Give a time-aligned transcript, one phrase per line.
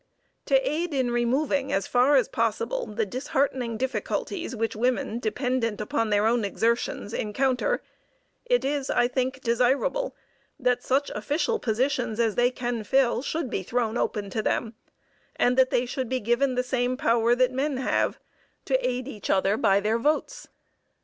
[0.47, 6.09] To aid in removing as far as possible the disheartening difficulties which women dependent upon
[6.09, 7.83] their own exertions encounter,
[8.45, 10.15] it is, I think, desirable
[10.59, 14.73] that such official positions as they can fill should be thrown open to them,
[15.35, 18.17] and that they should be given the same power that men have
[18.65, 20.47] to aid each other by their votes.